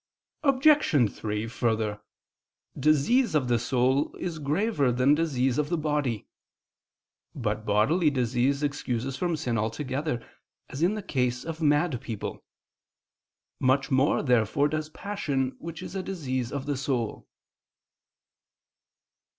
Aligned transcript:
Obj. 0.41 1.11
3: 1.11 1.45
Further, 1.47 2.01
disease 2.75 3.35
of 3.35 3.47
the 3.47 3.59
soul 3.59 4.15
is 4.15 4.39
graver 4.39 4.91
than 4.91 5.13
disease 5.13 5.59
of 5.59 5.69
the 5.69 5.77
body. 5.77 6.25
But 7.35 7.67
bodily 7.67 8.09
disease 8.09 8.63
excuses 8.63 9.15
from 9.15 9.35
sin 9.37 9.59
altogether, 9.59 10.27
as 10.69 10.81
in 10.81 10.95
the 10.95 11.03
case 11.03 11.45
of 11.45 11.61
mad 11.61 12.01
people. 12.01 12.43
Much 13.59 13.91
more, 13.91 14.23
therefore, 14.23 14.67
does 14.69 14.89
passion, 14.89 15.55
which 15.59 15.83
is 15.83 15.93
a 15.95 16.01
disease 16.01 16.51
of 16.51 16.65
the 16.65 16.77
soul. 16.77 17.27